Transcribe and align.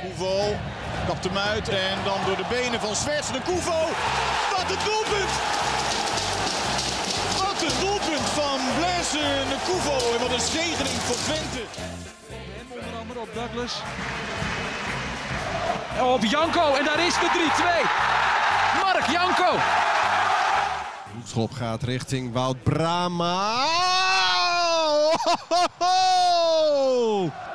Kuvo 0.00 0.56
kapt 1.06 1.24
hem 1.24 1.38
uit 1.38 1.68
en 1.68 1.98
dan 2.04 2.18
door 2.26 2.36
de 2.36 2.44
benen 2.48 2.80
van 2.80 2.96
Zwerts 2.96 3.32
de 3.32 3.40
Kuvo. 3.40 3.80
Wat 4.56 4.70
een 4.70 4.84
doelpunt! 4.84 5.32
Wat 7.38 7.62
een 7.62 7.78
doelpunt 7.80 8.28
van 8.40 8.58
Blaise 8.76 9.24
de 9.52 9.58
Kuvo 9.64 10.12
en 10.14 10.20
wat 10.20 10.32
een 10.32 10.46
zegening 10.58 10.98
voor 11.06 11.16
Twente. 11.16 11.62
En 12.58 12.66
onder 12.70 12.98
andere 13.00 13.20
op 13.20 13.34
Douglas. 13.34 13.74
Op 16.14 16.24
Janko 16.24 16.74
en 16.74 16.84
daar 16.84 17.06
is 17.06 17.14
de 17.14 17.50
3-2. 18.76 18.82
Mark 18.82 19.06
Janko. 19.06 19.58
Schop 21.24 21.52
gaat 21.52 21.82
richting 21.82 22.32
Wout 22.32 22.62
Brama. 22.62 23.64
Oh, 24.74 25.14
ho, 25.14 25.34
ho, 25.48 25.66
ho! 25.78 27.49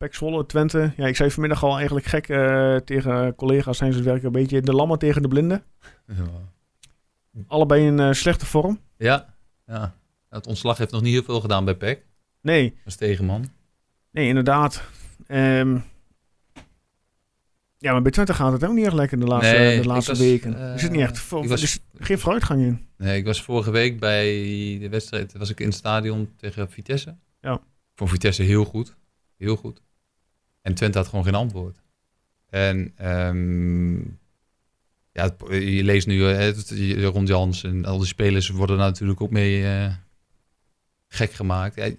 Pek 0.00 0.14
Zwolle, 0.14 0.46
Twente. 0.46 0.92
Ja, 0.96 1.06
ik 1.06 1.16
zei 1.16 1.30
vanmiddag 1.30 1.64
al 1.64 1.76
eigenlijk 1.76 2.06
gek 2.06 2.28
eh, 2.28 2.76
tegen 2.76 3.34
collega's. 3.34 3.78
Zijn 3.78 3.92
ze 3.92 4.02
werken 4.02 4.26
een 4.26 4.32
beetje 4.32 4.60
de 4.60 4.72
lammer 4.72 4.98
tegen 4.98 5.22
de 5.22 5.28
blinden. 5.28 5.64
Allebei 7.46 7.86
in 7.86 7.98
eh, 8.00 8.12
slechte 8.12 8.46
vorm. 8.46 8.80
Ja, 8.96 9.34
ja. 9.66 9.94
Het 10.28 10.46
ontslag 10.46 10.78
heeft 10.78 10.90
nog 10.90 11.02
niet 11.02 11.12
heel 11.12 11.22
veel 11.22 11.40
gedaan 11.40 11.64
bij 11.64 11.74
PEC 11.76 12.04
Nee, 12.42 12.76
als 12.84 12.94
tegenman. 12.96 13.48
nee, 14.10 14.28
inderdaad. 14.28 14.82
Ehm, 15.26 15.78
ja, 17.78 17.92
maar 17.92 18.02
bij 18.02 18.10
Twente 18.10 18.34
gaat 18.34 18.52
het 18.52 18.64
ook 18.64 18.72
niet 18.74 18.84
echt 18.84 18.94
lekker 18.94 19.18
de 19.20 19.26
laatste, 19.26 19.56
Nee, 19.56 19.80
de 19.80 19.86
laatste 19.86 20.10
was, 20.10 20.20
weken. 20.20 20.54
eh, 20.56 20.72
er 20.72 20.78
zit 20.78 20.90
niet 20.90 21.00
echt 21.00 21.28
was- 21.28 21.46
er 21.50 21.62
is 21.62 21.78
geen 21.98 22.18
vooruitgang 22.18 22.62
in. 22.62 22.86
Nee, 22.96 23.18
ik 23.18 23.24
was 23.24 23.42
vorige 23.42 23.70
week 23.70 24.00
bij 24.00 24.24
de 24.80 24.88
wedstrijd, 24.88 25.32
was 25.32 25.50
ik 25.50 25.60
in 25.60 25.66
het 25.66 25.74
stadion 25.76 26.32
tegen 26.36 26.70
Vitesse. 26.70 27.16
Ja. 27.40 27.60
Vond 27.94 28.10
Vitesse 28.10 28.42
heel 28.42 28.64
goed, 28.64 28.96
heel 29.36 29.56
goed. 29.56 29.82
En 30.62 30.74
Twente 30.74 30.98
had 30.98 31.08
gewoon 31.08 31.24
geen 31.24 31.34
antwoord. 31.34 31.82
En 32.48 32.92
ehm, 32.96 33.98
ja, 35.12 35.36
je 35.50 35.84
leest 35.84 36.06
nu, 36.06 36.26
eh, 36.28 36.36
het- 36.38 36.68
je- 36.74 37.04
Ron 37.04 37.26
Jans 37.26 37.64
en 37.64 37.84
al 37.84 37.98
die 37.98 38.06
spelers 38.06 38.48
worden 38.48 38.76
daar 38.78 38.86
natuurlijk 38.86 39.20
ook 39.20 39.30
mee 39.30 39.64
eh, 39.64 39.92
gek 41.08 41.32
gemaakt. 41.32 41.92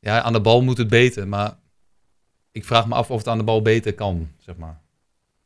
Ja, 0.00 0.22
aan 0.22 0.32
de 0.32 0.40
bal 0.40 0.62
moet 0.62 0.78
het 0.78 0.88
beter, 0.88 1.28
maar 1.28 1.56
ik 2.52 2.64
vraag 2.64 2.86
me 2.88 2.94
af 2.94 3.10
of 3.10 3.18
het 3.18 3.28
aan 3.28 3.38
de 3.38 3.44
bal 3.44 3.62
beter 3.62 3.94
kan, 3.94 4.28
zeg 4.38 4.56
maar. 4.56 4.80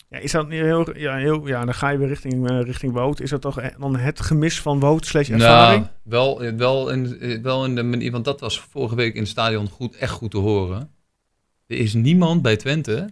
Ja, 0.08 0.19
is 0.19 0.33
dat 0.33 0.48
niet 0.48 0.61
heel, 0.61 0.97
ja, 0.98 1.17
heel, 1.17 1.47
ja, 1.47 1.64
dan 1.64 1.75
ga 1.75 1.89
je 1.89 1.98
weer 1.98 2.08
richting, 2.08 2.50
eh, 2.50 2.61
richting 2.62 2.92
Wout. 2.92 3.20
Is 3.20 3.30
dat 3.30 3.41
toch 3.41 3.61
dan 3.78 3.97
het 3.97 4.20
gemis 4.20 4.61
van 4.61 4.80
Wout 4.80 5.06
slash 5.06 5.30
ervaring? 5.30 5.80
Nou, 5.83 5.92
wel, 6.03 6.56
wel, 6.56 6.91
in, 6.91 7.42
wel 7.42 7.64
in 7.64 7.75
de 7.75 7.83
manier, 7.83 8.11
want 8.12 8.25
dat 8.25 8.41
was 8.41 8.61
vorige 8.61 8.95
week 8.95 9.14
in 9.14 9.20
het 9.20 9.28
stadion 9.30 9.69
goed, 9.69 9.97
echt 9.97 10.12
goed 10.12 10.30
te 10.30 10.39
horen. 10.39 10.91
Er 11.66 11.77
is 11.77 11.94
niemand 11.94 12.42
bij 12.42 12.56
Twente 12.56 13.08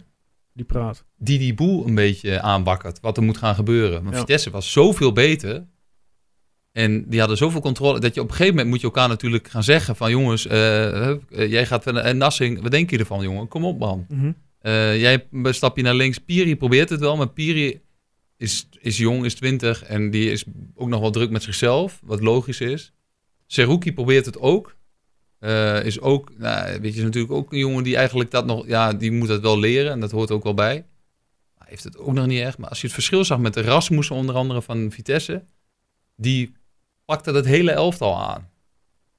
Die 0.53 0.65
praat. 0.65 1.05
die 1.17 1.39
die 1.39 1.53
boel 1.53 1.87
een 1.87 1.95
beetje 1.95 2.41
aanwakkert, 2.41 2.99
wat 2.99 3.17
er 3.17 3.23
moet 3.23 3.37
gaan 3.37 3.55
gebeuren. 3.55 4.03
Want 4.03 4.13
Ja. 4.15 4.19
Vitesse 4.19 4.49
was 4.49 4.71
zoveel 4.71 5.11
beter 5.11 5.67
en 6.71 7.09
die 7.09 7.19
hadden 7.19 7.37
zoveel 7.37 7.61
controle, 7.61 7.99
dat 7.99 8.13
je 8.13 8.21
op 8.21 8.27
een 8.27 8.31
gegeven 8.35 8.53
moment 8.53 8.69
moet 8.71 8.79
je 8.81 8.85
elkaar 8.87 9.07
natuurlijk 9.07 9.47
gaan 9.47 9.63
zeggen 9.63 9.95
van 9.95 10.11
jongens, 10.11 10.47
eh, 10.47 11.09
eh, 11.09 11.17
jij 11.29 11.65
gaat 11.65 11.83
verder, 11.83 12.01
en 12.03 12.17
Nassing, 12.17 12.61
wat 12.61 12.71
denk 12.71 12.89
je 12.89 12.97
ervan 12.97 13.23
jongen? 13.23 13.47
Kom 13.47 13.65
op 13.65 13.79
man. 13.79 14.05
Mhm. 14.09 14.31
Eh, 14.59 14.99
jij 14.99 15.27
een 15.31 15.53
stapje 15.53 15.83
naar 15.83 15.93
links. 15.93 16.17
Piri 16.17 16.55
probeert 16.55 16.89
het 16.89 16.99
wel, 16.99 17.17
maar 17.17 17.29
Piri 17.29 17.81
is, 18.37 18.67
is 18.79 18.97
jong, 18.97 19.25
is 19.25 19.33
20 19.33 19.83
en 19.83 20.11
die 20.11 20.31
is 20.31 20.43
ook 20.75 20.87
nog 20.87 20.99
wel 20.99 21.11
druk 21.11 21.29
met 21.29 21.43
zichzelf, 21.43 21.99
wat 22.03 22.21
logisch 22.21 22.61
is. 22.61 22.93
Seruki 23.47 23.93
probeert 23.93 24.25
het 24.25 24.37
ook. 24.39 24.75
Eh, 25.41 25.85
is 25.85 25.99
ook, 25.99 26.31
nou, 26.37 26.79
weet 26.81 26.93
je, 26.93 26.99
is 26.99 27.05
natuurlijk 27.05 27.33
ook 27.33 27.51
een 27.51 27.57
jongen 27.57 27.83
die 27.83 27.95
eigenlijk 27.95 28.31
dat 28.31 28.45
nog, 28.45 28.67
ja, 28.67 28.93
die 28.93 29.11
moet 29.11 29.27
dat 29.27 29.41
wel 29.41 29.59
leren 29.59 29.91
en 29.91 29.99
dat 29.99 30.11
hoort 30.11 30.31
ook 30.31 30.43
wel 30.43 30.53
bij. 30.53 30.85
Hij 31.57 31.67
heeft 31.67 31.83
het 31.83 31.97
ook 31.97 32.13
nog 32.13 32.25
niet 32.25 32.41
echt, 32.41 32.57
maar 32.57 32.69
als 32.69 32.79
je 32.79 32.85
het 32.85 32.93
verschil 32.93 33.25
zag 33.25 33.39
met 33.39 33.53
de 33.53 33.61
Rasmussen 33.61 34.15
onder 34.15 34.35
andere 34.35 34.61
van 34.61 34.91
Vitesse, 34.91 35.43
die 36.15 36.51
pakte 37.05 37.31
dat 37.31 37.45
hele 37.45 37.71
elftal 37.71 38.17
aan. 38.17 38.49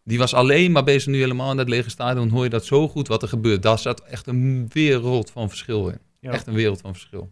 Die 0.04 0.18
was 0.18 0.34
alleen 0.34 0.72
maar 0.72 0.84
bezig 0.84 1.12
nu 1.12 1.18
helemaal 1.18 1.50
in 1.50 1.56
dat 1.56 1.68
lege 1.68 1.90
stadion. 1.90 2.28
Hoor 2.28 2.44
je 2.44 2.50
dat 2.50 2.64
zo 2.64 2.88
goed 2.88 3.08
wat 3.08 3.22
er 3.22 3.28
gebeurt. 3.28 3.62
Daar 3.62 3.78
zat 3.78 4.00
echt 4.00 4.26
een 4.26 4.68
wereld 4.68 5.30
van 5.30 5.48
verschil 5.48 5.88
in. 5.88 5.98
Ja. 6.20 6.30
Echt 6.30 6.46
een 6.46 6.54
wereld 6.54 6.80
van 6.80 6.92
verschil. 6.92 7.30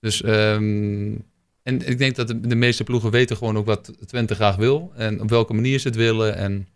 Dus, 0.00 0.22
ehm, 0.22 1.14
en 1.62 1.88
ik 1.88 1.98
denk 1.98 2.16
dat 2.16 2.28
de, 2.28 2.40
de 2.40 2.54
meeste 2.54 2.84
ploegen 2.84 3.10
weten 3.10 3.36
gewoon 3.36 3.56
ook 3.56 3.66
wat 3.66 3.92
Twente 4.06 4.34
graag 4.34 4.56
wil. 4.56 4.92
En 4.96 5.20
op 5.20 5.30
welke 5.30 5.54
manier 5.54 5.78
ze 5.78 5.88
het 5.88 5.96
willen. 5.96 6.36
En 6.36 6.68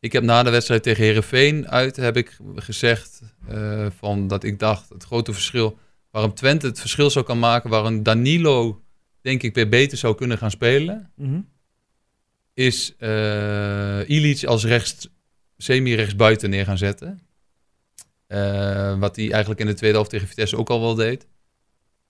ik 0.00 0.12
heb 0.12 0.22
na 0.22 0.42
de 0.42 0.50
wedstrijd 0.50 0.82
tegen 0.82 1.04
Herenveen 1.04 1.68
uit 1.68 1.96
heb 1.96 2.16
ik 2.16 2.36
gezegd 2.54 3.20
eh, 3.48 3.86
van 3.98 4.26
dat 4.28 4.44
ik 4.44 4.58
dacht 4.58 4.88
het 4.88 5.04
grote 5.04 5.32
verschil 5.32 5.78
waarom 6.10 6.34
Twente 6.34 6.66
het 6.66 6.80
verschil 6.80 7.10
zou 7.10 7.24
kan 7.24 7.38
maken, 7.38 7.70
waarom 7.70 8.02
Danilo 8.02 8.82
denk 9.20 9.42
ik 9.42 9.54
weer 9.54 9.68
beter 9.68 9.98
zou 9.98 10.14
kunnen 10.14 10.38
gaan 10.38 10.50
spelen 10.50 11.10
Mhm. 11.16 11.40
is 12.54 12.94
Ilic 14.06 14.44
als 14.44 14.64
rechts, 14.64 15.08
semi-rechts 15.56 16.16
buiten 16.16 16.50
neer 16.50 16.64
gaan 16.64 16.78
zetten. 16.78 17.20
Eh, 18.26 18.98
wat 18.98 19.16
hij 19.16 19.30
eigenlijk 19.30 19.60
in 19.60 19.66
de 19.66 19.74
tweede 19.74 19.96
helft 19.96 20.10
tegen 20.10 20.28
Vitesse 20.28 20.56
ook 20.56 20.70
al 20.70 20.80
wel 20.80 20.94
deed. 20.94 21.26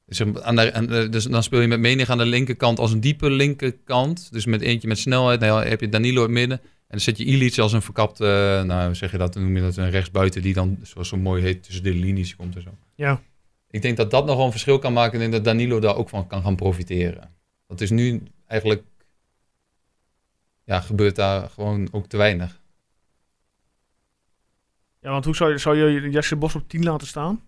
Dus, 0.07 0.21
aan 0.43 0.57
de, 0.57 0.73
aan 0.73 0.87
de- 0.87 1.09
dus 1.09 1.25
dan 1.25 1.43
speel 1.43 1.61
je 1.61 1.67
met 1.69 1.79
Menig 1.81 2.11
aan 2.11 2.19
de 2.19 2.27
linkerkant 2.27 2.79
als 2.79 2.93
een 2.93 3.01
diepe 3.01 3.31
linkerkant. 3.31 4.33
Dus 4.33 4.45
met 4.47 4.61
eentje 4.61 4.89
met 4.89 4.99
snelheid. 4.99 5.41
Dan 5.41 5.63
heb 5.63 5.81
je 5.81 5.89
Danilo 5.89 6.17
in 6.17 6.23
het 6.23 6.31
midden. 6.39 6.61
En 6.91 6.97
dan 6.97 7.01
zet 7.01 7.19
je 7.19 7.25
Ilic 7.25 7.59
als 7.59 7.73
een 7.73 7.83
verkapte, 7.83 8.57
eh, 8.61 8.67
nou 8.67 8.95
zeg 8.95 9.11
je 9.11 9.19
dat, 9.19 9.35
noem 9.35 9.55
je 9.57 9.63
dat 9.63 9.77
een 9.77 9.91
rechtsbuiten 9.91 10.43
die 10.43 10.55
dan, 10.55 10.79
zoals 10.83 11.09
zo 11.09 11.17
mooi 11.17 11.43
heet, 11.43 11.63
tussen 11.63 11.83
de 11.85 11.95
linies 11.95 12.37
komt 12.37 12.57
en 12.57 12.63
zo. 12.63 12.71
Ja. 12.95 13.23
Ik 13.71 13.83
denk 13.83 13.97
dat 13.97 14.11
dat 14.11 14.27
nog 14.27 14.37
wel 14.37 14.45
een 14.45 14.51
verschil 14.51 14.79
kan 14.79 14.93
maken 14.93 15.21
en 15.21 15.31
dat 15.31 15.45
Danilo 15.45 15.81
daar 15.81 15.97
ook 15.97 16.09
van 16.09 16.27
kan 16.27 16.43
gaan 16.43 16.57
profiteren. 16.57 17.35
Het 17.67 17.81
is 17.81 17.91
nu 17.91 18.23
eigenlijk, 18.47 18.83
ja, 20.65 20.81
gebeurt 20.81 21.17
daar 21.17 21.49
gewoon 21.49 21.89
ook 21.93 22.07
te 22.07 22.17
weinig. 22.17 22.61
ja, 25.01 25.11
want 25.11 25.25
hoe 25.25 25.37
zou 25.37 25.51
je, 25.51 25.59
zou 25.59 25.77
je 25.77 26.11
Jesse 26.11 26.37
Bos 26.37 26.55
op 26.55 26.69
10 26.69 26.83
laten 26.83 27.07
staan? 27.07 27.43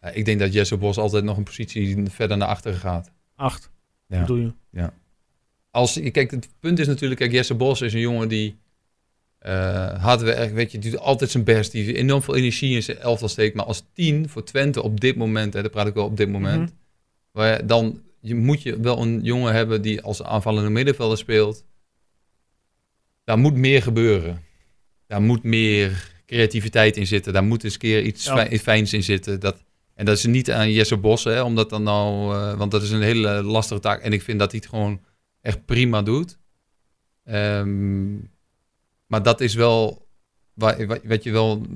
Ja, 0.00 0.08
ik 0.08 0.24
denk 0.24 0.38
dat 0.40 0.52
Jesse 0.52 0.76
Bos 0.76 0.98
altijd 0.98 1.24
nog 1.24 1.36
een 1.36 1.44
positie 1.44 2.10
verder 2.10 2.36
naar 2.36 2.48
achteren 2.48 2.78
gaat. 2.78 3.10
8, 3.34 3.70
Ja. 4.06 4.20
bedoel 4.20 4.36
je? 4.70 4.90
Als, 5.76 6.00
kijk, 6.12 6.30
het 6.30 6.48
punt 6.60 6.78
is 6.78 6.86
natuurlijk, 6.86 7.20
kijk, 7.20 7.32
Jesse 7.32 7.54
Bos 7.54 7.80
is 7.80 7.92
een 7.92 8.00
jongen 8.00 8.28
die 8.28 8.56
eh 9.38 10.02
hard 10.02 10.20
werkt, 10.20 10.52
weet 10.52 10.72
je, 10.72 10.78
doet 10.78 10.98
altijd 10.98 11.30
zijn 11.30 11.44
best, 11.44 11.72
die 11.72 11.94
enorm 11.96 12.22
veel 12.22 12.36
energie 12.36 12.74
in 12.74 12.82
zijn 12.82 12.98
elftal 12.98 13.28
steekt. 13.28 13.54
Maar 13.54 13.64
als 13.64 13.84
tien 13.92 14.28
voor 14.28 14.44
Twente 14.44 14.82
op 14.82 15.00
dit 15.00 15.16
moment, 15.16 15.54
hè, 15.54 15.60
daar 15.60 15.70
praat 15.70 15.86
ik 15.86 15.94
wel 15.94 16.04
op 16.04 16.16
dit 16.16 16.28
moment, 16.28 16.60
Mhm. 16.60 16.70
waar 17.32 17.56
je 17.56 17.64
dan 17.66 18.02
je 18.20 18.34
moet 18.34 18.62
je 18.62 18.80
wel 18.80 18.98
een 19.02 19.20
jongen 19.22 19.52
hebben 19.54 19.82
die 19.82 20.02
als 20.02 20.22
aanvallende 20.22 20.70
middenvelder 20.70 21.18
speelt. 21.18 21.64
Daar 23.24 23.38
moet 23.38 23.54
meer 23.54 23.82
gebeuren. 23.82 24.42
Daar 25.06 25.22
moet 25.22 25.42
meer 25.42 26.12
creativiteit 26.26 26.96
in 26.96 27.06
zitten. 27.06 27.32
Daar 27.32 27.44
moet 27.44 27.64
eens 27.64 27.72
een 27.72 27.78
keer 27.78 28.02
iets 28.02 28.24
Ja. 28.24 28.34
fijn- 28.36 28.58
fijns 28.58 28.92
in 28.92 29.02
zitten. 29.02 29.40
Dat, 29.40 29.62
en 29.94 30.04
dat 30.04 30.16
is 30.16 30.24
niet 30.24 30.50
aan 30.50 30.72
Jesse 30.72 30.96
Bos, 30.96 31.24
hè, 31.24 31.42
omdat 31.42 31.70
dan 31.70 31.82
nou, 31.82 32.34
eh, 32.34 32.58
want 32.58 32.70
dat 32.70 32.82
is 32.82 32.90
een 32.90 33.02
hele 33.02 33.42
lastige 33.42 33.80
taak. 33.80 34.00
En 34.02 34.12
ik 34.12 34.22
vind 34.22 34.38
dat 34.38 34.50
hij 34.50 34.60
het 34.60 34.68
gewoon 34.68 35.00
echt 35.46 35.64
prima 35.64 36.02
doet. 36.02 36.38
Ehm, 37.24 38.14
maar 39.06 39.22
dat 39.22 39.40
is 39.40 39.54
wel 39.54 40.06
wa- 40.54 40.86
wat, 40.86 41.00
wat 41.04 41.22
je 41.22 41.30
wel 41.30 41.66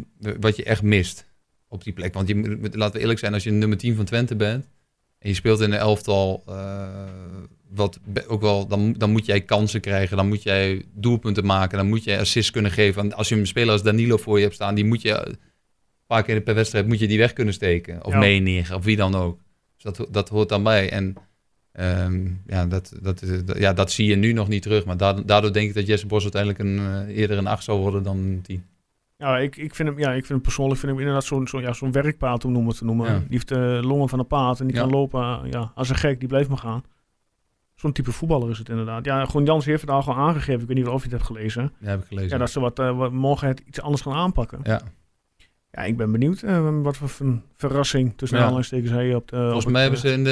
wat 0.41 0.57
je 0.57 0.65
echt 0.65 0.83
mist 0.83 1.27
op 1.69 1.85
die 1.85 1.93
plek. 1.93 2.15
Want 2.15 2.29
je, 2.29 2.59
laten 2.73 2.95
we 2.95 3.01
eerlijk 3.01 3.19
zijn, 3.19 3.35
als 3.35 3.43
je 3.45 3.51
nummer 3.51 3.79
10 3.79 3.97
van 3.97 4.05
Twente 4.05 4.37
bent 4.37 4.69
en 5.19 5.29
je 5.29 5.35
speelt 5.35 5.61
in 5.61 5.73
een 5.73 5.79
elftal, 5.79 6.43
eh, 6.47 7.05
wat 7.69 8.01
ook 8.27 8.41
wel, 8.41 8.67
dan, 8.67 8.93
dan 8.93 9.11
moet 9.11 9.27
jij 9.27 9.41
kansen 9.41 9.81
krijgen, 9.81 10.17
dan 10.17 10.29
moet 10.29 10.43
jij 10.43 10.85
doelpunten 10.95 11.45
maken, 11.47 11.79
dan 11.79 11.89
moet 11.89 12.05
jij 12.05 12.21
assists 12.21 12.51
kunnen 12.51 12.71
geven. 12.71 13.03
En 13.03 13.13
als 13.13 13.29
je 13.29 13.37
een 13.37 13.47
speler 13.47 13.73
als 13.73 13.83
Danilo 13.83 14.17
voor 14.17 14.37
je 14.37 14.43
hebt 14.43 14.55
staan, 14.55 14.75
die 14.75 14.85
moet 14.85 15.03
je 15.03 15.27
een 15.29 15.39
paar 16.07 16.23
keer 16.23 16.41
per 16.41 16.55
wedstrijd 16.55 16.87
moet 16.87 16.99
je 16.99 17.07
die 17.09 17.19
weg 17.19 17.33
kunnen 17.33 17.55
steken. 17.55 18.05
Of 18.05 18.13
Ja. 18.13 18.19
meenegen, 18.19 18.77
of 18.77 18.85
wie 18.85 18.97
dan 18.97 19.15
ook. 19.15 19.39
Dus 19.79 19.97
dat, 19.97 20.09
dat 20.13 20.29
hoort 20.29 20.49
dan 20.49 20.63
bij. 20.63 20.91
En 20.91 21.15
ehm, 21.81 22.29
ja, 22.47 22.67
dat, 22.67 22.93
dat, 23.03 23.23
is- 23.23 23.45
dat- 23.45 23.59
ja, 23.59 23.73
dat 23.73 23.91
zie 23.93 24.07
je 24.09 24.17
nu 24.17 24.33
nog 24.33 24.49
niet 24.49 24.63
terug. 24.63 24.85
Maar 24.85 24.97
daardoor, 24.97 25.53
denk 25.53 25.69
ik 25.69 25.75
dat 25.75 25.87
Jesse 25.87 26.07
Bos 26.07 26.23
uiteindelijk 26.23 26.63
een, 26.63 26.79
eh, 26.79 27.17
eerder 27.17 27.39
een 27.39 27.47
8 27.47 27.65
zou 27.65 27.81
worden 27.81 28.03
dan 28.03 28.17
een 28.17 28.41
10. 28.43 28.65
Ja, 29.17 29.39
ik, 29.39 29.57
ik, 29.57 29.75
vind 29.75 29.89
hem, 29.89 29.99
ja, 29.99 30.09
ik 30.09 30.15
vind 30.15 30.29
hem 30.29 30.41
persoonlijk 30.41 30.81
vind 30.81 30.93
hem 30.93 31.01
inderdaad 31.01 31.25
zo'n 31.25 31.47
zo, 31.49 31.61
ja, 31.61 31.73
zo'n 31.73 31.93
werkpaard, 31.93 32.45
om 32.45 32.73
te 32.73 32.85
noemen. 32.85 33.07
Ja. 33.13 33.19
Die 33.19 33.27
heeft 33.29 33.49
de 33.49 33.81
longen 33.83 34.09
van 34.09 34.19
een 34.19 34.27
paard 34.27 34.61
en 34.61 34.67
die 34.67 34.77
Ja. 34.77 34.83
kan 34.83 34.91
lopen 34.91 35.21
eh, 35.23 35.51
ja, 35.51 35.73
als 35.75 35.89
een 35.89 35.97
gek, 35.97 36.19
die 36.21 36.29
blijft 36.29 36.49
maar 36.49 36.59
gaan. 36.59 36.85
Zo'n 37.75 37.93
type 37.93 38.13
voetballer 38.13 38.51
is 38.51 38.59
het 38.59 38.69
inderdaad. 38.69 39.05
Ja, 39.05 39.25
gewoon 39.25 39.45
Jans 39.45 39.65
heeft 39.65 39.81
het 39.81 39.91
al 39.91 40.03
gewoon 40.03 40.19
aangegeven. 40.19 40.61
Ik 40.61 40.67
weet 40.67 40.77
niet 40.77 40.87
of 40.87 40.97
je 40.97 41.03
het 41.03 41.11
hebt 41.13 41.25
gelezen. 41.25 41.73
Ja, 41.79 41.89
heb 41.89 42.01
ik 42.01 42.07
gelezen. 42.07 42.31
Ja, 42.31 42.39
dat 42.39 42.51
ze 42.51 42.61
wat, 42.61 42.79
eh, 42.79 42.97
wat 42.97 43.13
morgen 43.13 43.49
het 43.49 43.61
iets 43.67 43.81
anders 43.81 44.03
gaan 44.03 44.13
aanpakken. 44.13 44.61
ja. 44.63 44.81
Ja, 45.73 45.83
ik 45.83 45.97
ben 45.97 46.13
benieuwd 46.13 46.43
eh, 46.43 46.83
wat 46.83 46.97
voor 46.97 47.11
een 47.27 47.43
verrassing 47.57 48.13
tussen 48.17 48.37
Ja. 48.39 48.43
aanhalingstekens 48.45 48.91
hij 48.91 49.15
op 49.15 49.29
de... 49.29 49.37
op 49.37 49.43
Volgens 49.43 49.65
het, 49.65 49.73
mij 49.73 49.83
hebben 49.83 50.01
eh, 50.01 50.07
ze, 50.07 50.13
in 50.13 50.25
de, 50.25 50.31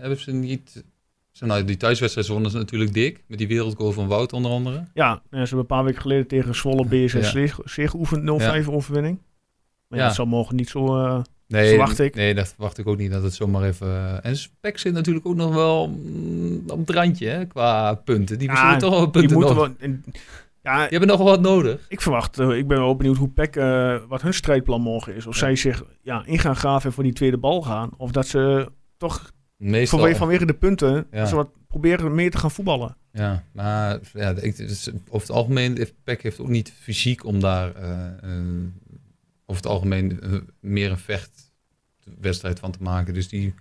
hebben 0.00 0.20
ze 0.20 0.32
niet... 0.32 0.84
Ze, 1.32 1.46
nou, 1.46 1.64
die 1.64 1.76
thuiswedstrijd 1.76 2.28
wonnen 2.28 2.50
ze 2.50 2.56
natuurlijk 2.56 2.94
dik. 2.94 3.24
Met 3.26 3.38
die 3.38 3.48
wereldgoal 3.48 3.92
van 3.92 4.06
Wout 4.08 4.32
onder 4.32 4.50
andere. 4.50 4.84
Ja, 4.94 5.22
ze 5.30 5.36
hebben 5.38 5.58
een 5.58 5.66
paar 5.66 5.84
weken 5.84 6.00
geleden 6.00 6.26
tegen 6.26 6.54
Zwolle 6.54 6.86
BSS 7.06 7.32
Ja. 7.32 7.48
zeer 7.64 7.88
geoefend 7.88 8.22
0-5 8.64 8.68
overwinning. 8.68 9.18
Maar 9.88 9.98
ja, 9.98 10.06
dat 10.06 10.14
zal 10.14 10.26
morgen 10.26 10.56
niet 10.56 10.68
zo... 10.68 11.04
eh, 11.04 11.20
Nee, 11.46 11.68
Verwacht 11.68 11.98
ik. 11.98 12.14
Nee, 12.14 12.34
dat 12.34 12.48
verwacht 12.48 12.78
ik 12.78 12.86
ook 12.86 12.96
niet. 12.96 13.10
Dat 13.10 13.22
het 13.22 13.34
zomaar 13.34 13.62
even... 13.62 14.22
En 14.22 14.36
Spek 14.36 14.78
zit 14.78 14.92
natuurlijk 14.92 15.26
ook 15.26 15.34
nog 15.34 15.54
wel 15.54 15.88
mm, 15.88 16.62
op 16.66 16.78
het 16.78 16.90
randje 16.90 17.28
hè, 17.28 17.46
qua 17.46 17.94
punten. 17.94 18.38
Die 18.38 18.48
Ja, 18.48 18.76
toch 18.76 18.90
wel 18.90 19.00
wat 19.00 19.12
die 19.12 19.22
punten 19.22 19.38
moeten 19.38 19.56
wel... 19.56 19.96
ja, 20.62 20.78
Die 20.80 20.88
hebben 20.88 21.08
nog 21.08 21.18
wel 21.18 21.26
wat 21.26 21.40
nodig. 21.40 21.86
ik 21.88 22.00
verwacht, 22.00 22.38
eh, 22.38 22.50
ik 22.56 22.66
ben 22.66 22.78
wel 22.78 22.96
benieuwd 22.96 23.16
hoe 23.16 23.28
PEC, 23.28 23.56
eh, 23.56 23.96
wat 24.08 24.22
hun 24.22 24.34
strijdplan 24.34 24.80
morgen 24.80 25.14
is. 25.14 25.26
Of 25.26 25.34
Ja. 25.34 25.38
zij 25.40 25.56
zich 25.56 25.84
ja, 26.02 26.22
in 26.26 26.38
gaan 26.38 26.56
graven 26.56 26.86
en 26.88 26.92
voor 26.92 27.04
die 27.04 27.12
tweede 27.12 27.38
bal 27.38 27.62
gaan. 27.62 27.90
Of 27.96 28.10
dat 28.10 28.26
ze 28.26 28.72
toch 28.96 29.32
Meestal. 29.56 29.98
vanwege, 29.98 30.18
vanwege 30.18 30.46
de 30.46 30.54
punten, 30.54 31.06
Ja. 31.10 31.26
ze 31.26 31.34
wat 31.34 31.50
proberen 31.68 32.14
meer 32.14 32.30
te 32.30 32.38
gaan 32.38 32.50
voetballen. 32.50 32.96
Ja, 33.12 33.44
maar 33.52 33.98
ja, 34.12 34.30
ik, 34.30 34.58
is- 34.58 34.90
over 35.08 35.26
het 35.28 35.36
algemeen, 35.36 35.76
heeft 35.76 35.94
Peck 36.04 36.22
heeft 36.22 36.40
ook 36.40 36.48
niet 36.48 36.72
fysiek 36.72 37.24
om 37.24 37.40
daar 37.40 37.74
eh, 37.74 38.30
over 39.46 39.62
het 39.62 39.66
algemeen 39.66 40.20
meer 40.60 40.90
een 40.90 40.98
vechtwedstrijd 40.98 42.58
van 42.58 42.70
te 42.70 42.82
maken. 42.82 43.14
Dus 43.14 43.28
die 43.28 43.54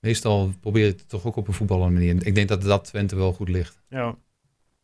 meestal 0.00 0.52
probeert 0.60 1.00
het 1.00 1.08
toch 1.08 1.24
ook 1.26 1.36
op 1.36 1.48
een 1.48 1.54
voetballende 1.54 1.92
manier. 1.94 2.26
Ik 2.26 2.34
denk 2.34 2.48
dat 2.48 2.62
dat 2.62 2.84
Twente 2.84 3.16
wel 3.16 3.32
goed 3.32 3.48
ligt. 3.48 3.80
Ja. 3.88 4.16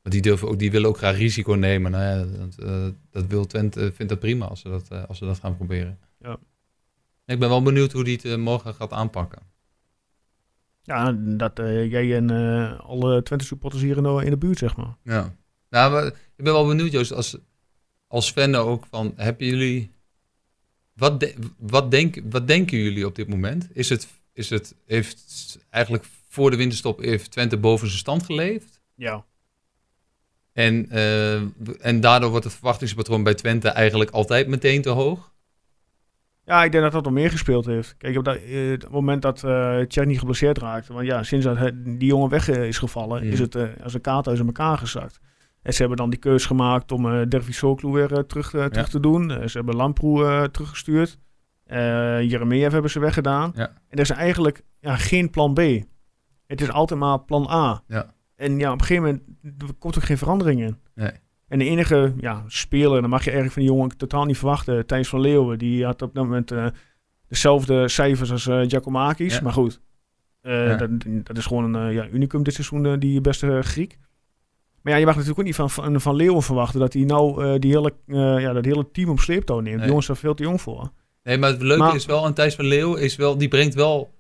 Want 0.05 0.17
die, 0.17 0.23
durven 0.23 0.49
ook, 0.49 0.59
die 0.59 0.71
willen 0.71 0.89
ook 0.89 0.97
graag 0.97 1.17
risico 1.17 1.53
nemen. 1.53 1.91
Nou 1.91 2.05
ja, 2.05 2.37
dat, 2.39 2.59
eh, 2.59 2.87
dat 3.11 3.27
wil 3.27 3.47
Twente, 3.47 3.93
vindt 3.95 4.13
dat 4.13 4.21
prima 4.21 4.47
als 4.47 4.61
ze 4.61 4.69
dat, 4.69 4.89
eh, 4.89 5.05
als 5.09 5.19
ze 5.19 5.25
dat 5.25 5.39
gaan 5.39 5.57
proberen. 5.57 5.99
Ja. 6.19 6.39
Ik 7.27 7.39
ben 7.39 7.49
wel 7.49 7.63
benieuwd 7.63 7.93
hoe 7.93 8.05
die 8.05 8.17
het 8.17 8.25
eh, 8.25 8.37
morgen 8.37 8.75
gaat 8.75 8.93
aanpakken. 8.93 9.43
Ja, 10.83 11.13
dat 11.13 11.59
eh, 11.59 11.91
jij 11.91 12.17
en 12.17 12.31
eh, 12.31 12.81
alle 12.81 13.23
Twente 13.23 13.45
supporters 13.45 13.83
hier 13.83 13.97
in 13.97 14.03
de, 14.03 14.25
in 14.25 14.31
de 14.31 14.37
buurt, 14.37 14.59
zeg 14.59 14.77
maar. 14.77 14.97
Ja. 15.05 15.35
Nou, 15.71 15.93
maar 15.93 16.07
ik 16.07 16.45
ben 16.45 16.53
wel 16.53 16.67
benieuwd, 16.67 16.93
Joost, 16.93 17.13
als, 17.13 17.37
als 18.07 18.31
fan 18.31 18.55
ook, 18.55 18.87
van, 18.91 19.13
hebben 19.17 19.47
jullie... 19.47 19.93
Wat, 20.93 21.21
de- 21.21 21.35
wat, 21.59 21.91
denk, 21.91 22.21
wat 22.31 22.47
denken 22.47 22.79
jullie 22.79 23.07
op 23.07 23.15
dit 23.15 23.29
moment? 23.29 23.69
Is 23.73 23.89
het, 23.89 24.09
is 24.33 24.51
het, 24.51 24.75
heeft 24.85 25.59
eigenlijk 25.71 26.05
voor 26.29 26.51
de 26.51 26.57
winterstop 26.57 27.01
heeft 27.01 27.31
Twente 27.31 27.57
boven 27.57 27.87
zijn 27.87 27.99
stand 27.99 28.23
geleefd? 28.25 28.81
Ja. 28.95 29.25
En, 30.55 30.91
eh, 30.91 31.35
en 31.87 32.01
daardoor 32.01 32.31
wordt 32.31 32.45
het 32.45 32.55
verwachtingspatroon 32.55 33.23
bij 33.23 33.35
Twente 33.35 33.69
eigenlijk 33.69 34.11
altijd 34.11 34.49
meteen 34.49 34.83
te 34.83 34.91
hoog? 34.91 35.33
Ja, 36.45 36.65
ik 36.65 36.73
denk 36.73 36.85
dat 36.85 36.93
dat 36.93 37.05
nog 37.05 37.13
meer 37.13 37.31
gespeeld 37.31 37.67
heeft. 37.67 37.97
Kijk, 37.97 38.17
op, 38.17 38.25
dat, 38.25 38.37
eh, 38.37 38.71
het 38.71 38.91
moment 38.91 39.23
dat 39.23 39.45
eh 39.45 39.81
Tjerni 39.81 40.19
geblesseerd 40.19 40.59
raakte, 40.59 40.93
want 40.93 41.07
ja, 41.07 41.23
sinds 41.23 41.45
dat 41.45 41.73
die 41.85 42.09
jongen 42.09 42.29
weg 42.29 42.49
is 42.49 42.79
gevallen, 42.79 43.23
is 43.23 43.39
het 43.39 43.55
eh, 43.55 43.69
als 43.83 43.95
een 43.95 44.01
kaart 44.01 44.29
uit 44.29 44.39
elkaar 44.39 44.79
gezakt. 44.79 45.21
En 45.63 45.73
ze 45.73 45.79
hebben 45.79 45.97
dan 45.97 46.11
die 46.11 46.19
keus 46.19 46.47
gemaakt 46.47 46.93
om 46.93 47.13
eh 47.13 47.27
Dervis 47.29 47.57
Soklu 47.57 47.91
weer 47.91 48.09
terug, 48.27 48.51
terug 48.51 48.89
te 48.89 49.01
doen. 49.01 49.49
Ze 49.49 49.57
hebben 49.57 49.77
Lamproe 49.77 50.49
teruggestuurd. 50.51 51.19
Jeremejeff 51.67 52.73
hebben 52.73 52.91
ze 52.91 52.99
weggedaan. 53.01 53.53
Ja. 53.55 53.67
En 53.69 53.97
er 53.97 54.01
is 54.01 54.11
eigenlijk 54.11 54.63
ja, 54.81 54.97
geen 54.97 55.31
plan 55.31 55.55
B. 55.55 55.61
Het 56.47 56.61
is 56.61 56.71
altijd 56.71 57.01
maar 57.01 57.21
plan 57.21 57.49
A. 57.51 57.83
Ja. 57.87 58.14
En 58.37 58.59
ja, 58.59 58.73
op 58.73 58.81
een 58.81 58.87
gegeven 58.87 59.03
moment 59.03 59.23
er 59.63 59.75
komt 59.79 59.97
ook 59.97 60.05
geen 60.05 60.19
verandering 60.19 60.61
in. 60.61 60.77
Nee. 60.95 61.11
En 61.49 61.59
de 61.59 61.65
enige 61.65 62.15
ja, 62.21 62.45
speler, 62.47 63.01
dan 63.01 63.11
mag 63.11 63.25
je 63.25 63.31
eigenlijk 63.31 63.53
van 63.53 63.63
die 63.63 63.73
jongen 63.73 63.97
totaal 63.97 64.25
niet 64.25 64.39
verwachten. 64.39 64.87
Thijs 64.87 65.09
van 65.09 65.21
Leeuwen, 65.21 65.59
die 65.59 65.85
had 65.85 66.03
op 66.03 66.15
dat 66.15 66.25
moment 66.25 66.51
eh, 66.51 66.67
dezelfde 67.29 67.89
cijfers 67.89 68.31
als 68.31 68.47
eh 68.47 68.61
Giacomakis. 68.69 69.35
Ja. 69.35 69.43
Maar 69.43 69.53
goed, 69.53 69.81
eh, 70.41 70.67
Ja. 70.67 70.77
dat, 70.77 70.91
dat 71.23 71.37
is 71.37 71.47
gewoon 71.47 71.75
een 71.75 71.93
ja, 71.93 72.09
unicum 72.09 72.43
dit 72.43 72.55
seizoen, 72.55 72.99
die 72.99 73.21
beste 73.21 73.61
Griek. 73.63 73.99
Maar 74.83 74.93
ja, 74.93 74.99
je 74.99 75.05
mag 75.05 75.15
natuurlijk 75.15 75.41
ook 75.41 75.47
niet 75.47 75.55
van, 75.55 75.71
van, 75.71 76.01
van 76.01 76.15
Leeuwen 76.17 76.43
verwachten 76.43 76.81
dat 76.81 76.93
hij 76.93 77.03
nou 77.03 77.59
die 77.59 77.71
hele, 77.73 77.95
ja, 78.41 78.53
dat 78.53 78.65
hele 78.65 78.91
team 78.91 79.09
op 79.09 79.19
sleeptouw 79.21 79.57
neemt. 79.57 79.67
Nee. 79.69 79.77
Die 79.79 79.87
jongens 79.87 80.07
zijn 80.07 80.19
veel 80.19 80.35
te 80.35 80.43
jong 80.43 80.61
voor. 80.61 80.91
Nee, 81.23 81.39
maar 81.39 81.51
het 81.51 81.63
leuke 81.63 81.83
Maar- 81.83 81.95
is 81.95 82.07
wel 82.07 82.25
aan 82.25 82.35
Thijs 82.35 82.55
van 82.55 82.65
Leeuw, 82.65 82.95
is 82.95 83.17
wel, 83.17 83.39
die 83.39 83.49
brengt 83.49 83.75
wel, 83.75 84.15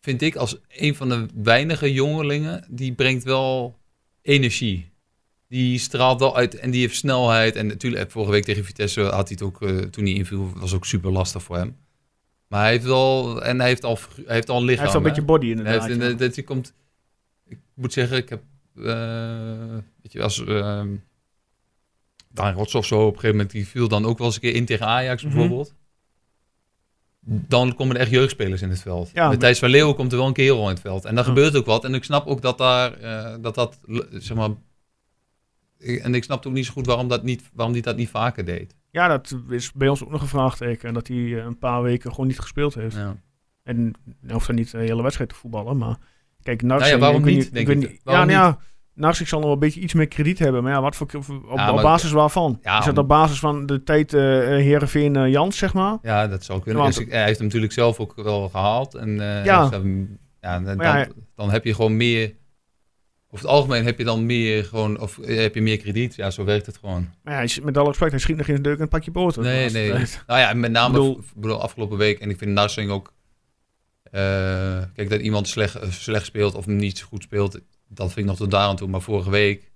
vind 0.00 0.22
ik 0.22 0.36
als 0.36 0.56
een 0.68 0.94
van 0.94 1.08
de 1.08 1.26
weinige 1.34 1.92
jongelingen, 1.92 2.64
die 2.70 2.92
brengt 2.92 3.24
wel 3.24 3.78
energie. 4.22 4.90
Die 5.48 5.78
straalt 5.78 6.20
wel 6.20 6.36
uit 6.36 6.54
en 6.54 6.70
die 6.70 6.80
heeft 6.80 6.96
snelheid. 6.96 7.56
En 7.56 7.66
natuurlijk, 7.66 8.10
vorige 8.10 8.30
week 8.32 8.44
tegen 8.44 8.64
Vitesse 8.64 9.00
had 9.00 9.12
hij 9.28 9.38
het 9.38 9.42
ook, 9.42 9.62
eh, 9.62 9.76
toen 9.78 10.04
hij 10.04 10.12
inviel, 10.12 10.52
was 10.54 10.74
ook 10.74 10.86
super 10.86 11.10
lastig 11.10 11.42
voor 11.42 11.56
hem. 11.56 11.76
Maar 12.48 12.60
hij 12.62 12.70
heeft 12.70 12.84
wel, 12.84 13.42
en 13.42 13.58
hij 13.58 13.68
heeft 13.68 13.84
al, 13.84 13.98
hij 14.24 14.34
heeft 14.34 14.48
al 14.48 14.56
een 14.60 14.62
Hij 14.66 14.70
lichaam. 14.70 14.84
heeft 14.84 14.92
wel 14.92 14.94
een 14.94 15.02
hè? 15.02 15.08
beetje 15.08 15.22
body 15.22 15.46
Hij 15.46 15.56
inderdaad. 15.56 15.86
heeft, 15.88 16.00
ja. 16.00 16.08
en, 16.08 16.16
dat, 16.16 16.34
hij 16.34 16.44
komt, 16.44 16.74
ik 17.48 17.58
moet 17.74 17.92
zeggen, 17.92 18.16
ik 18.16 18.28
heb, 18.28 18.42
eh, 18.76 19.72
weet 20.02 20.12
je, 20.12 20.22
als 20.22 20.38
uh, 20.38 20.82
Daan 22.32 22.54
Rots 22.54 22.74
of 22.74 22.86
zo 22.86 22.96
op 23.00 23.06
een 23.06 23.14
gegeven 23.14 23.30
moment, 23.36 23.50
die 23.50 23.66
viel 23.66 23.88
dan 23.88 24.04
ook 24.04 24.18
wel 24.18 24.26
eens 24.26 24.36
een 24.36 24.42
keer 24.42 24.54
in 24.54 24.64
tegen 24.64 24.86
Ajax 24.86 25.22
Mhm. 25.22 25.32
bijvoorbeeld. 25.32 25.74
Dan 27.30 27.74
komen 27.74 27.94
er 27.96 28.00
echt 28.00 28.10
jeugdspelers 28.10 28.62
in 28.62 28.70
het 28.70 28.80
veld. 28.80 29.10
Ja, 29.12 29.28
Met 29.28 29.40
Thijs 29.40 29.58
van 29.58 29.68
Leeuwen 29.70 29.94
komt 29.94 30.12
er 30.12 30.18
wel 30.18 30.26
een 30.26 30.32
kerel 30.32 30.62
in 30.62 30.68
het 30.68 30.80
veld. 30.80 31.04
En 31.04 31.14
dan 31.14 31.24
Ja. 31.24 31.28
gebeurt 31.30 31.56
ook 31.56 31.66
wat. 31.66 31.84
En 31.84 31.94
ik 31.94 32.04
snap 32.04 32.26
ook 32.26 32.42
dat 32.42 32.58
daar, 32.58 32.92
eh, 32.92 33.34
dat 33.40 33.54
dat, 33.54 33.78
zeg 34.12 34.36
maar... 34.36 34.50
ik- 35.78 36.00
En 36.02 36.14
ik 36.14 36.24
snap 36.24 36.46
ook 36.46 36.52
niet 36.52 36.66
zo 36.66 36.72
goed 36.72 36.86
waarom, 36.86 37.08
dat 37.08 37.22
niet, 37.22 37.42
waarom 37.52 37.72
die 37.74 37.82
dat 37.82 37.96
niet 37.96 38.08
vaker 38.08 38.44
deed. 38.44 38.76
Ja, 38.90 39.08
dat 39.08 39.36
is 39.48 39.72
bij 39.72 39.88
ons 39.88 40.02
ook 40.04 40.10
nog 40.10 40.20
een 40.22 40.28
vraagteken. 40.28 40.94
Dat 40.94 41.06
hij 41.08 41.16
eh, 41.16 41.32
een 41.44 41.58
paar 41.58 41.82
weken 41.82 42.10
gewoon 42.10 42.26
niet 42.26 42.38
gespeeld 42.40 42.74
heeft. 42.74 42.94
Ja. 42.96 43.16
En 43.62 43.92
hoeft 44.28 44.46
dan 44.46 44.56
niet 44.56 44.70
de 44.70 44.78
hele 44.78 45.02
wedstrijd 45.02 45.30
te 45.30 45.36
voetballen. 45.36 45.76
Maar 45.78 45.96
kijk, 46.42 46.62
Nou 46.62 46.84
ja, 46.84 46.98
waarom 46.98 47.18
ik 47.18 47.24
weet 47.24 47.34
niet, 47.34 47.50
weet 47.50 47.68
ik. 47.68 47.76
niet- 47.76 48.00
Waarom 48.04 48.28
ja, 48.30 48.36
nou 48.40 48.52
ja, 48.52 48.58
Narsing 48.98 49.28
zal 49.28 49.38
nog 49.38 49.46
wel 49.48 49.54
een 49.56 49.62
beetje 49.62 49.80
iets 49.80 49.94
meer 49.94 50.08
krediet 50.08 50.38
hebben. 50.38 50.62
Maar 50.62 50.72
ja, 50.72 50.80
wat 50.80 50.96
voor, 50.96 51.06
op, 51.16 51.24
Ja, 51.28 51.68
op 51.68 51.74
maar- 51.74 51.82
basis 51.82 52.10
waarvan? 52.10 52.58
Ja, 52.62 52.78
is 52.78 52.84
dat 52.84 52.98
op 52.98 53.08
basis 53.08 53.38
van 53.38 53.66
de 53.66 53.82
tijd 53.82 54.14
eh 54.14 54.20
Herenveen 54.46 55.14
uh, 55.16 55.30
Jans, 55.30 55.58
zeg 55.58 55.74
maar? 55.74 55.98
Ja, 56.02 56.26
dat 56.26 56.44
zou 56.44 56.60
kunnen. 56.62 56.82
Want- 56.82 56.96
Dus 56.96 57.06
hij 57.08 57.24
heeft 57.24 57.36
hem 57.38 57.46
natuurlijk 57.46 57.72
zelf 57.72 58.00
ook 58.00 58.12
wel 58.16 58.48
gehaald. 58.48 58.94
En, 58.94 59.20
eh, 59.20 59.44
Ja. 59.44 59.60
heeft 59.60 59.72
hem- 59.72 60.18
ja, 60.40 60.60
dan, 60.60 60.76
ja, 60.78 61.04
dan, 61.04 61.12
dan 61.36 61.50
heb 61.50 61.64
je 61.64 61.74
gewoon 61.74 61.96
meer... 61.96 62.34
Over 63.30 63.44
het 63.46 63.54
algemeen 63.54 63.84
heb 63.84 63.98
je 63.98 64.04
dan 64.04 64.26
meer 64.26 64.64
gewoon... 64.64 65.00
Of 65.00 65.18
eh, 65.18 65.36
heb 65.40 65.54
je 65.54 65.62
meer 65.62 65.76
krediet. 65.78 66.14
Ja, 66.14 66.30
zo 66.30 66.44
werkt 66.44 66.66
het 66.66 66.76
gewoon. 66.78 67.08
Maar 67.22 67.46
ja, 67.46 67.60
met 67.62 67.76
alle 67.76 67.88
respect, 67.88 68.10
hij 68.10 68.20
schiet 68.20 68.36
nog 68.36 68.46
de 68.46 68.60
deuk 68.60 68.76
en 68.76 68.82
een 68.82 68.88
pakje 68.88 69.10
boter. 69.10 69.42
Nee, 69.42 69.70
nee. 69.70 69.90
Nou 70.26 70.40
ja, 70.40 70.52
met 70.54 70.70
name 70.70 70.92
bedoel- 70.92 71.20
bedoel, 71.34 71.62
afgelopen 71.62 71.96
week. 71.98 72.18
En 72.18 72.30
ik 72.30 72.38
vind 72.38 72.50
Narsing 72.50 72.90
ook... 72.90 73.12
eh, 74.02 74.82
kijk, 74.94 75.10
dat 75.10 75.20
iemand 75.20 75.48
slecht, 75.48 75.74
eh, 75.74 75.90
slecht 75.90 76.26
speelt 76.26 76.54
of 76.54 76.66
niet 76.66 77.00
goed 77.02 77.22
speelt... 77.22 77.60
Dat 77.88 78.06
vind 78.06 78.18
ik 78.18 78.24
nog 78.24 78.36
tot 78.36 78.50
daar 78.50 78.68
aan 78.68 78.76
toe. 78.76 78.88
Maar 78.88 79.00
vorige 79.00 79.30
week... 79.30 79.70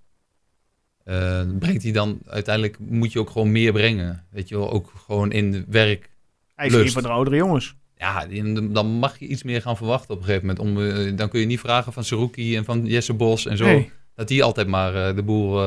eh, 1.03 1.41
brengt 1.59 1.83
hij 1.83 1.91
dan... 1.91 2.19
Uiteindelijk 2.25 2.79
moet 2.79 3.11
je 3.11 3.19
ook 3.19 3.29
gewoon 3.29 3.51
meer 3.51 3.71
brengen. 3.71 4.25
Weet 4.29 4.49
je 4.49 4.57
wel, 4.57 4.71
ook 4.71 4.93
gewoon 5.05 5.31
in 5.31 5.65
werk... 5.69 6.09
Hij 6.55 6.65
is 6.67 6.73
Lust. 6.73 6.85
een 6.85 6.91
van 6.91 7.03
de 7.03 7.09
oudere 7.09 7.35
jongens. 7.35 7.75
Ja, 7.97 8.25
dan 8.71 8.87
mag 8.87 9.19
je 9.19 9.27
iets 9.27 9.43
meer 9.43 9.61
gaan 9.61 9.77
verwachten 9.77 10.13
op 10.13 10.19
een 10.19 10.25
gegeven 10.25 10.47
moment. 10.47 10.65
Om, 10.65 10.81
eh, 10.81 11.17
dan 11.17 11.29
kun 11.29 11.39
je 11.39 11.45
niet 11.45 11.59
vragen 11.59 11.93
van 11.93 12.03
Saruki 12.03 12.55
en 12.55 12.65
van 12.65 12.85
Jesse 12.85 13.13
Bos 13.13 13.45
en 13.45 13.57
zo. 13.57 13.65
Nee. 13.65 13.91
Dat 14.15 14.27
die 14.27 14.43
altijd 14.43 14.67
maar 14.67 14.95
eh, 14.95 15.15
de 15.15 15.23
boel 15.23 15.57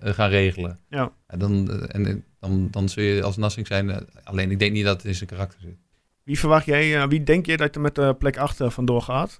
gaan 0.00 0.30
regelen. 0.30 0.78
Ja. 0.88 1.12
En, 1.26 1.38
dan, 1.38 1.86
en 1.86 2.24
dan, 2.40 2.68
dan 2.70 2.88
zul 2.88 3.04
je 3.04 3.22
als 3.22 3.36
Nassing 3.36 3.66
zijn. 3.66 4.06
alleen 4.24 4.50
ik 4.50 4.58
denk 4.58 4.72
niet 4.72 4.84
dat 4.84 4.96
het 4.96 5.04
in 5.04 5.14
zijn 5.14 5.28
karakter 5.28 5.60
zit. 5.60 5.76
Wie 6.22 6.38
verwacht 6.38 6.66
jij, 6.66 7.08
wie 7.08 7.22
denk 7.22 7.46
je 7.46 7.56
dat 7.56 7.74
er 7.74 7.80
met 7.80 7.94
de 7.94 8.14
plek 8.18 8.36
8 8.36 8.58
vandoor 8.66 9.02
gaat? 9.02 9.36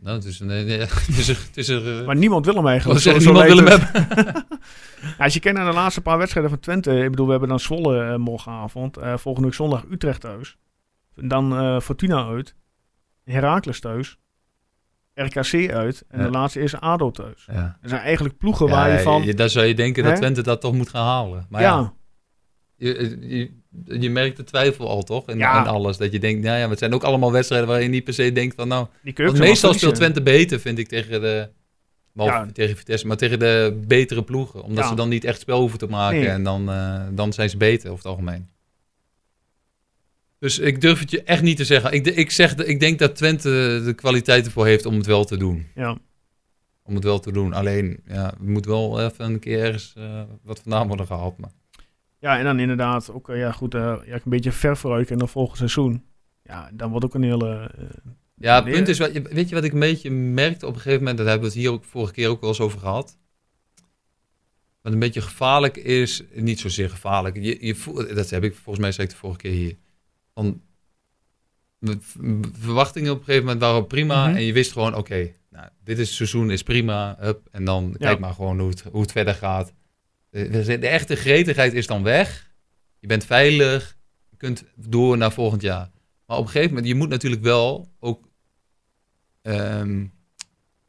Nou, 0.00 0.16
het 0.16 0.24
is 0.24 0.40
een... 0.40 0.50
eh, 0.50 0.78
het 1.06 1.08
is 1.18 1.28
er, 1.28 1.36
het 1.46 1.56
is 1.56 1.68
er 1.68 2.00
eh, 2.00 2.06
maar 2.06 2.16
niemand 2.16 2.44
wil 2.44 2.54
hem 2.54 2.66
eigenlijk. 2.66 3.00
Zo- 3.00 3.16
niemand 3.16 3.46
wil 3.46 3.56
hem 3.56 3.66
hebben. 3.66 3.88
Ja, 5.18 5.24
als 5.24 5.34
je 5.34 5.40
kijkt 5.40 5.58
naar 5.58 5.66
de 5.70 5.74
laatste 5.76 6.00
paar 6.00 6.18
wedstrijden 6.18 6.50
van 6.52 6.60
Twente. 6.60 6.98
Ik 7.04 7.10
bedoel, 7.10 7.24
we 7.24 7.30
hebben 7.30 7.48
dan 7.48 7.60
Zwolle 7.60 8.04
eh, 8.04 8.16
morgenavond. 8.16 8.96
volgende 9.00 9.48
week 9.48 9.54
zondag 9.56 9.84
Utrecht 9.90 10.20
thuis. 10.20 10.56
Dan 11.14 11.80
Fortuna 11.82 12.26
uit. 12.26 12.54
Heracles 13.24 13.80
thuis. 13.80 14.18
RKC 15.14 15.70
uit. 15.72 16.04
En 16.08 16.18
Ja. 16.18 16.24
de 16.24 16.30
laatste 16.30 16.60
is 16.60 16.80
ADO 16.80 17.10
thuis. 17.10 17.46
Ja. 17.52 17.78
Er 17.82 17.88
zijn 17.88 18.00
eigenlijk 18.00 18.36
ploegen 18.38 18.68
waar 18.68 18.90
je 18.92 18.98
van... 18.98 19.30
daar 19.30 19.48
zou 19.48 19.66
je 19.66 19.74
denken 19.74 20.04
dat? 20.04 20.16
Twente 20.16 20.42
dat 20.42 20.60
toch 20.60 20.72
moet 20.72 20.88
gaan 20.88 21.04
halen. 21.06 21.46
Maar 21.48 21.60
ja, 21.62 21.68
ja, 21.78 21.92
je, 22.80 23.16
je, 23.86 24.00
je 24.00 24.10
merkt 24.10 24.36
de 24.36 24.44
twijfel 24.44 24.88
al 24.88 25.02
toch? 25.02 25.26
En, 25.28 25.38
Ja. 25.38 25.62
alles. 25.62 25.96
Dat 25.96 26.12
je 26.12 26.18
denkt, 26.18 26.42
nou 26.42 26.58
ja, 26.58 26.68
het 26.68 26.78
zijn 26.78 26.94
ook 26.94 27.02
allemaal 27.02 27.32
wedstrijden 27.32 27.68
waar 27.68 27.82
je 27.82 27.88
niet 27.88 28.04
per 28.04 28.14
se 28.14 28.32
denkt 28.32 28.54
van... 28.54 28.68
nou, 28.68 28.86
Want 29.14 29.38
meestal 29.38 29.74
speelt. 29.74 29.94
Twente 29.94 30.22
beter, 30.22 30.60
vind 30.60 30.78
ik, 30.78 30.88
tegen 30.88 31.20
de... 31.20 31.48
Ja. 32.14 32.46
tegen 32.52 32.76
Vitesse, 32.76 33.06
maar 33.06 33.16
tegen 33.16 33.38
de 33.38 33.80
betere 33.86 34.22
ploegen. 34.22 34.62
Omdat 34.62 34.84
Ja. 34.84 34.90
ze 34.90 34.96
dan 34.96 35.08
niet 35.08 35.24
echt 35.24 35.40
spel 35.40 35.60
hoeven 35.60 35.78
te 35.78 35.86
maken. 35.86 36.18
Nee. 36.20 36.28
En 36.28 36.42
dan, 36.42 36.70
eh, 36.70 37.02
dan 37.12 37.32
zijn 37.32 37.50
ze 37.50 37.56
beter, 37.56 37.86
over 37.90 38.02
het 38.02 38.12
algemeen. 38.12 38.48
Dus 40.38 40.58
ik 40.58 40.80
durf 40.80 40.98
het 41.00 41.10
je 41.10 41.22
echt 41.22 41.42
niet 41.42 41.56
te 41.56 41.64
zeggen. 41.64 41.92
Ik, 41.92 42.06
ik, 42.06 42.30
zeg, 42.30 42.54
de- 42.54 42.66
ik 42.66 42.80
denk 42.80 42.98
dat 42.98 43.16
Twente 43.16 43.82
de 43.84 43.92
kwaliteit 43.94 44.46
ervoor 44.46 44.66
heeft 44.66 44.86
om 44.86 44.94
het 44.96 45.06
wel 45.06 45.24
te 45.24 45.36
doen. 45.36 45.66
Ja. 45.74 45.98
Om 46.82 46.94
het 46.94 47.04
wel 47.04 47.20
te 47.20 47.32
doen. 47.32 47.52
Alleen, 47.52 48.00
ja, 48.06 48.34
we 48.40 48.50
moet 48.50 48.66
wel 48.66 49.00
even 49.00 49.24
een 49.24 49.38
keer 49.38 49.60
ergens 49.64 49.92
eh, 49.96 50.22
wat 50.42 50.60
vandaan 50.62 50.88
worden 50.88 51.06
gehaald. 51.06 51.38
Maar. 51.38 51.50
Ja, 52.20 52.38
en 52.38 52.44
dan 52.44 52.58
inderdaad 52.58 53.10
ook, 53.12 53.28
eh, 53.28 53.38
ja 53.38 53.52
goed, 53.52 53.74
eh, 53.74 53.96
ja, 54.06 54.14
een 54.14 54.20
beetje 54.24 54.52
ver 54.52 54.76
vooruit 54.76 55.10
en 55.10 55.18
dan 55.18 55.28
volgend 55.28 55.56
seizoen. 55.58 56.04
Ja, 56.42 56.70
dan 56.72 56.90
wordt 56.90 57.04
ook 57.04 57.14
een 57.14 57.22
hele... 57.22 57.70
eh, 57.78 57.84
Ja, 58.34 58.54
het 58.54 58.64
punt 58.72 58.88
is, 58.88 58.98
wat- 58.98 59.12
weet 59.12 59.48
je 59.48 59.54
wat 59.54 59.64
ik 59.64 59.72
een 59.72 59.78
beetje 59.78 60.10
merkte 60.10 60.66
op 60.66 60.74
een 60.74 60.80
gegeven 60.80 60.98
moment, 60.98 61.18
dat 61.18 61.26
hebben 61.26 61.48
we 61.48 61.52
het 61.54 61.62
hier 61.62 61.70
ook 61.72 61.84
vorige 61.84 62.12
keer 62.12 62.28
ook 62.28 62.40
wel 62.40 62.50
eens 62.50 62.60
over 62.60 62.78
gehad. 62.78 63.18
Wat 64.82 64.92
een 64.92 64.98
beetje 64.98 65.20
gevaarlijk 65.20 65.76
is, 65.76 66.22
niet 66.34 66.60
zozeer 66.60 66.90
gevaarlijk, 66.90 67.36
je, 67.36 67.66
je 67.66 67.74
voelt, 67.74 68.14
dat 68.14 68.30
heb 68.30 68.44
ik 68.44 68.54
volgens 68.54 68.78
mij 68.96 69.04
ik 69.04 69.10
de 69.10 69.16
vorige 69.16 69.38
keer 69.38 69.52
hier. 69.52 69.76
Van, 70.34 70.60
verwachtingen 72.52 73.12
op 73.12 73.18
een 73.18 73.24
gegeven 73.24 73.44
moment 73.46 73.62
waren 73.62 73.86
prima 73.86 74.26
Mhm. 74.26 74.36
en 74.36 74.42
je 74.42 74.52
wist 74.52 74.72
gewoon, 74.72 74.94
oké, 74.94 75.32
nou, 75.50 75.68
dit 75.84 75.98
is 75.98 76.06
het 76.06 76.16
seizoen, 76.16 76.50
is 76.50 76.62
prima, 76.62 77.16
hup, 77.18 77.48
en 77.50 77.64
dan 77.64 77.94
kijk 77.98 78.18
maar 78.18 78.34
gewoon 78.34 78.58
hoe 78.58 78.68
het, 78.70 78.82
hoe 78.82 79.00
het 79.00 79.12
verder 79.12 79.34
gaat. 79.34 79.72
De, 80.30 80.78
de, 80.78 80.88
echte 80.88 81.16
gretigheid 81.16 81.72
is 81.72 81.86
dan 81.86 82.02
weg, 82.02 82.50
je 82.98 83.06
bent 83.06 83.24
veilig, 83.24 83.96
je 84.28 84.36
kunt 84.36 84.64
door 84.74 85.16
naar 85.16 85.32
volgend 85.32 85.62
jaar. 85.62 85.90
Maar 86.26 86.36
op 86.36 86.44
een 86.44 86.50
gegeven 86.50 86.68
moment, 86.68 86.86
je 86.86 86.94
moet 86.94 87.08
natuurlijk 87.08 87.42
wel 87.42 87.88
ook 87.98 88.30
Ehm, 89.42 90.06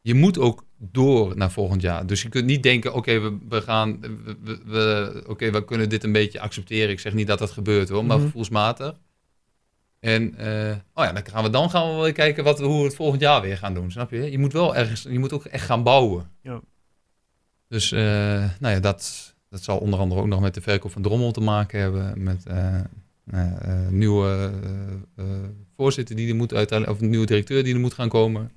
je 0.02 0.14
moet 0.14 0.38
ook 0.38 0.66
door 0.78 1.38
naar 1.38 1.52
volgend 1.52 1.82
jaar. 1.82 2.06
Dus 2.06 2.22
je 2.22 2.30
kunt 2.30 2.46
niet 2.46 2.64
denken, 2.64 2.94
oké, 2.94 3.20
we, 3.20 3.38
we 3.50 3.62
gaan, 3.62 4.00
we, 4.66 5.24
oké, 5.28 5.52
we 5.52 5.66
kunnen 5.66 5.90
dit 5.90 6.04
een 6.04 6.12
beetje 6.12 6.40
accepteren. 6.40 6.90
Ik 6.90 7.00
zeg 7.00 7.14
niet 7.14 7.28
dat 7.28 7.40
dat 7.40 7.52
gebeurt 7.52 7.90
hoor, 7.90 8.06
maar 8.06 8.20
gevoelsmatig. 8.20 9.00
En, 10.00 10.36
eh, 10.36 10.76
oh 10.94 11.06
ja, 11.06 11.12
dan 11.12 11.26
gaan 11.26 11.44
we 11.44 11.50
dan 11.50 11.70
gaan 11.70 11.90
we 11.90 12.02
wel 12.02 12.12
kijken 12.12 12.44
wat, 12.44 12.60
hoe 12.60 12.78
we 12.78 12.84
het 12.84 12.96
volgend 12.96 13.22
jaar 13.22 13.42
weer 13.42 13.58
gaan 13.58 13.74
doen, 13.74 13.92
snap 13.92 14.12
je? 14.12 14.32
Je 14.32 14.38
moet 14.38 14.54
wel 14.54 14.76
ergens, 14.76 15.02
je 15.02 15.20
moet 15.20 15.34
ook 15.34 15.46
echt 15.46 15.66
gaan 15.66 15.84
bouwen. 15.84 16.32
Ja. 16.42 16.62
Dus, 17.68 17.92
eh, 17.92 18.02
nou 18.60 18.74
ja, 18.74 18.80
dat, 18.80 19.31
dat 19.51 19.63
zal 19.63 19.77
onder 19.77 20.00
andere 20.00 20.22
ook 20.22 20.27
nog 20.27 20.41
met 20.41 20.53
de 20.53 20.62
verkoop 20.62 20.91
van 20.91 21.01
Drommel 21.01 21.31
te 21.31 21.41
maken 21.41 21.79
hebben. 21.79 22.24
Met 22.24 22.46
eh, 22.46 22.79
eh, 22.79 22.84
eh, 23.25 23.89
nieuwe 23.89 24.51
voorzitter 25.75 26.15
die 26.15 26.29
er 26.29 26.36
moet 26.36 26.53
uiteindelijk, 26.53 26.98
of 26.98 27.03
een 27.03 27.10
nieuwe 27.10 27.25
directeur 27.25 27.63
die 27.63 27.74
er 27.74 27.79
moet 27.79 27.93
gaan 27.93 28.10
komen. 28.10 28.51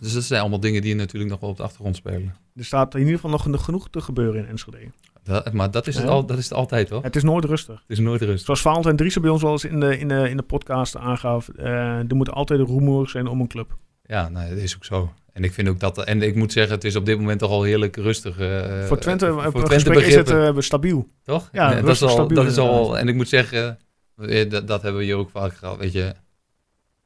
Dus 0.00 0.12
dat 0.12 0.22
zijn 0.22 0.40
allemaal 0.40 0.60
dingen 0.60 0.82
die 0.82 0.94
natuurlijk 0.94 1.30
nog 1.30 1.40
wel 1.40 1.50
op 1.50 1.56
de 1.56 1.62
achtergrond 1.62 1.96
spelen. 1.96 2.36
er 2.54 2.64
staat 2.64 2.94
in 2.94 3.00
ieder 3.00 3.14
geval 3.14 3.30
nog 3.30 3.42
geno- 3.42 3.58
genoeg 3.58 3.90
te 3.90 4.00
gebeuren 4.00 4.42
in 4.42 4.48
Enschede. 4.48 4.90
Dat, 5.22 5.52
maar 5.52 5.70
dat 5.70 5.86
is, 5.86 5.96
het 5.96 6.06
al, 6.06 6.26
dat 6.26 6.38
is 6.38 6.44
het 6.44 6.52
altijd 6.52 6.88
hoor. 6.88 7.02
Het 7.02 7.16
is 7.16 7.22
nooit 7.22 7.44
rustig. 7.44 7.74
Het 7.80 7.98
is 7.98 7.98
nooit 7.98 8.22
rust. 8.22 8.44
Zoals 8.44 8.60
Valentijn 8.60 8.96
Driessen 8.96 9.22
bij 9.22 9.30
ons 9.30 9.42
wel 9.42 9.52
eens 9.52 9.64
in 9.64 9.80
de, 9.80 9.98
in 9.98 10.08
de, 10.08 10.30
in 10.30 10.36
de 10.36 10.42
podcast 10.42 10.96
aangaf, 10.96 11.48
er 11.56 12.16
moet 12.16 12.30
altijd 12.30 12.60
een 12.60 12.66
rumoer 12.66 13.08
zijn 13.08 13.26
om 13.26 13.40
een 13.40 13.48
club. 13.48 13.76
Ja, 14.02 14.28
nou, 14.28 14.48
dat 14.48 14.58
is 14.58 14.76
ook 14.76 14.84
zo. 14.84 15.12
En 15.38 15.44
ik 15.44 15.52
vind 15.52 15.68
ook 15.68 15.80
dat, 15.80 16.04
en 16.04 16.22
ik 16.22 16.34
moet 16.34 16.52
zeggen, 16.52 16.74
het 16.74 16.84
is 16.84 16.96
op 16.96 17.06
dit 17.06 17.18
moment 17.18 17.38
toch 17.38 17.50
al 17.50 17.62
heerlijk 17.62 17.96
rustig. 17.96 18.38
eh, 18.38 18.84
voor 18.86 18.98
Twente, 18.98 19.26
eh, 19.26 19.42
voor 19.50 19.64
Twente 19.64 20.04
is 20.04 20.14
het 20.14 20.30
eh, 20.30 20.54
stabiel. 20.58 21.08
Toch? 21.22 21.48
Ja, 21.52 21.80
dat 21.80 21.88
is 21.88 22.02
al, 22.02 22.08
stabiel 22.08 22.36
dat 22.36 22.46
is 22.46 22.58
al, 22.58 22.98
en 22.98 23.08
ik 23.08 23.14
moet 23.14 23.28
zeggen, 23.28 23.78
dat, 24.16 24.66
dat 24.66 24.82
hebben 24.82 24.96
we 25.00 25.04
hier 25.04 25.16
ook 25.16 25.30
vaak 25.30 25.54
gehad, 25.54 25.78
weet 25.78 25.92
je, 25.92 26.14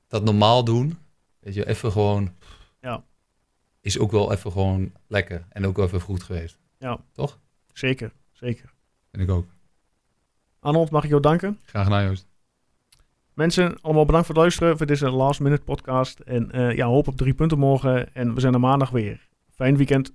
dat 0.09 0.25
normaal 0.25 0.65
doen, 0.65 0.99
weet 1.41 1.55
je, 1.55 1.69
even 1.69 1.93
gewoon, 1.93 2.35
Ja. 2.81 3.05
is 3.81 3.99
ook 3.99 4.11
wel 4.11 4.33
even 4.33 4.53
gewoon 4.53 4.93
lekker 5.07 5.45
en 5.49 5.67
ook 5.67 5.77
wel 5.77 5.87
even 5.87 6.01
goed 6.01 6.23
geweest. 6.23 6.59
Zeker, 7.73 8.13
zeker. 8.33 8.73
Vind 9.11 9.23
ik 9.23 9.31
ook. 9.31 9.47
Arnold, 10.61 10.91
mag 10.91 11.05
ik 11.05 11.11
jou 11.11 11.23
danken? 11.23 11.59
Graag 11.65 11.89
naar 11.89 12.05
Joost. 12.05 12.27
Mensen, 13.35 13.81
allemaal 13.81 14.05
bedankt 14.05 14.27
voor 14.27 14.35
het 14.35 14.45
luisteren 14.45 14.77
voor 14.77 14.87
deze 14.87 15.11
last 15.11 15.41
minute 15.41 15.63
podcast. 15.63 16.21
En 16.21 16.51
eh, 16.51 16.77
ja, 16.77 16.87
hoop 16.87 17.09
op 17.09 17.17
drie 17.17 17.35
punten 17.35 17.59
morgen. 17.59 18.15
En 18.15 18.35
we 18.35 18.41
zijn 18.41 18.55
er 18.55 18.61
maandag 18.61 18.91
weer. 18.91 19.29
Fijn 19.55 19.77
weekend. 19.77 20.13